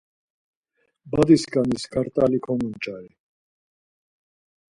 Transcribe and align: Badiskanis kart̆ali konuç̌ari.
Badiskanis 1.11 1.83
kart̆ali 1.91 2.39
konuç̌ari. 2.45 3.11